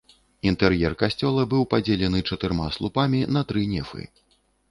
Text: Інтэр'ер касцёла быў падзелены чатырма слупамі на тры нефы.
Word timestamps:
Інтэр'ер 0.51 0.95
касцёла 1.01 1.43
быў 1.51 1.67
падзелены 1.75 2.19
чатырма 2.35 2.67
слупамі 2.79 3.21
на 3.37 3.41
тры 3.51 3.61
нефы. 3.77 4.03